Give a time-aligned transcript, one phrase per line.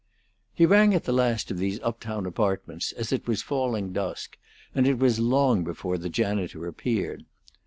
[0.55, 4.35] He rang at the last of these up town apartments as it was falling dusk,
[4.73, 7.23] and it was long before the janitor appeared.